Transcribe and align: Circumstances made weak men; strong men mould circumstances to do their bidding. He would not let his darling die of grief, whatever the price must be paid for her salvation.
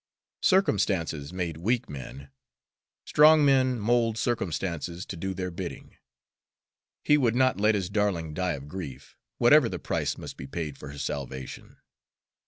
Circumstances 0.41 1.31
made 1.31 1.57
weak 1.57 1.87
men; 1.87 2.31
strong 3.05 3.45
men 3.45 3.77
mould 3.79 4.17
circumstances 4.17 5.05
to 5.05 5.15
do 5.15 5.35
their 5.35 5.51
bidding. 5.51 5.95
He 7.03 7.19
would 7.19 7.35
not 7.35 7.61
let 7.61 7.75
his 7.75 7.87
darling 7.87 8.33
die 8.33 8.53
of 8.53 8.67
grief, 8.67 9.15
whatever 9.37 9.69
the 9.69 9.77
price 9.77 10.17
must 10.17 10.37
be 10.37 10.47
paid 10.47 10.75
for 10.75 10.89
her 10.89 10.97
salvation. 10.97 11.77